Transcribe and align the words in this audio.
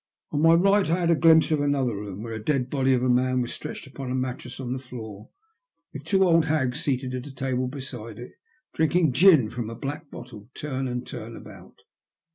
On 0.31 0.41
my 0.41 0.55
right 0.55 0.89
I 0.89 0.99
had 1.01 1.11
a 1.11 1.15
glimpse 1.15 1.51
of 1.51 1.61
another 1.61 1.95
room, 1.95 2.23
where 2.23 2.35
the 2.35 2.43
dead 2.43 2.71
body 2.71 2.95
of 2.95 3.03
a 3.03 3.07
man 3.07 3.39
was 3.39 3.53
stretched 3.53 3.85
upon 3.85 4.09
a 4.09 4.15
mattress 4.15 4.59
on 4.59 4.73
the 4.73 4.79
floor, 4.79 5.29
with 5.93 6.05
two 6.05 6.23
old 6.23 6.45
hags 6.45 6.79
seated 6.81 7.13
at 7.13 7.27
a 7.27 7.31
table 7.31 7.67
beside 7.67 8.17
it, 8.17 8.31
drinking 8.73 9.11
gin 9.13 9.51
from 9.51 9.69
a 9.69 9.75
black 9.75 10.09
bottle, 10.09 10.49
turn 10.55 10.87
and 10.87 11.05
turn 11.05 11.35
about. 11.35 11.81